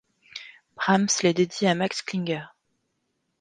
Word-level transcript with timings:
Brahms 0.77 1.19
les 1.21 1.35
dédie 1.35 1.67
à 1.67 1.75
Max 1.75 2.01
Klinger. 2.01 2.45